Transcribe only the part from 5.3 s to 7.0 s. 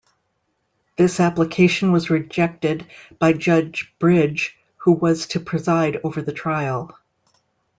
preside over the trial.